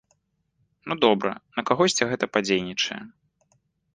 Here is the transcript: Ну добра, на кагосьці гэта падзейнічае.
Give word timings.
Ну 0.89 0.93
добра, 1.05 1.31
на 1.59 1.65
кагосьці 1.69 2.07
гэта 2.13 2.25
падзейнічае. 2.37 3.01